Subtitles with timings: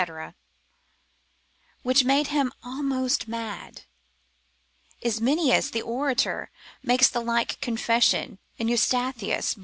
[1.83, 3.83] which made him almost mad.
[5.03, 6.49] Ismenias the orator
[6.81, 9.59] makes the like confession in Eustathius, lib.